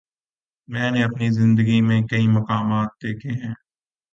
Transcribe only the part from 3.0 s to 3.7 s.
دیکھے ہیں۔